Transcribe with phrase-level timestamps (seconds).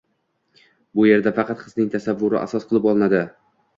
[0.99, 3.21] Bu yerda faqat qizning tasavvuri asos qilib olinadi.